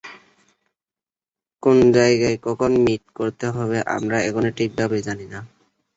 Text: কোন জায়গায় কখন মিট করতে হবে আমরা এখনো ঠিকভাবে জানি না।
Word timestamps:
কোন 1.63 1.77
জায়গায় 1.91 2.37
কখন 2.43 2.71
মিট 2.85 3.03
করতে 3.15 3.45
হবে 3.49 3.77
আমরা 3.95 4.17
এখনো 4.21 4.49
ঠিকভাবে 4.57 4.97
জানি 5.07 5.25
না। 5.25 5.39